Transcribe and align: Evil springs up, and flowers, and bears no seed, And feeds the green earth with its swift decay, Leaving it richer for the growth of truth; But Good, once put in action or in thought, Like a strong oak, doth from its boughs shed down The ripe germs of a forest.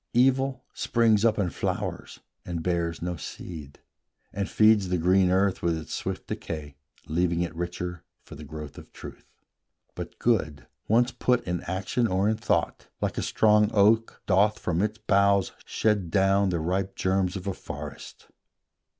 Evil 0.15 0.65
springs 0.73 1.23
up, 1.23 1.37
and 1.37 1.53
flowers, 1.53 2.21
and 2.43 2.63
bears 2.63 3.03
no 3.03 3.17
seed, 3.17 3.81
And 4.33 4.49
feeds 4.49 4.89
the 4.89 4.97
green 4.97 5.29
earth 5.29 5.61
with 5.61 5.77
its 5.77 5.93
swift 5.93 6.25
decay, 6.25 6.75
Leaving 7.05 7.41
it 7.41 7.53
richer 7.55 8.03
for 8.23 8.33
the 8.33 8.43
growth 8.43 8.79
of 8.79 8.91
truth; 8.93 9.27
But 9.93 10.17
Good, 10.17 10.65
once 10.87 11.11
put 11.11 11.43
in 11.43 11.61
action 11.67 12.07
or 12.07 12.27
in 12.27 12.37
thought, 12.37 12.87
Like 12.99 13.19
a 13.19 13.21
strong 13.21 13.69
oak, 13.75 14.23
doth 14.25 14.57
from 14.57 14.81
its 14.81 14.97
boughs 14.97 15.51
shed 15.65 16.09
down 16.09 16.49
The 16.49 16.59
ripe 16.59 16.95
germs 16.95 17.35
of 17.35 17.45
a 17.45 17.53
forest. 17.53 18.27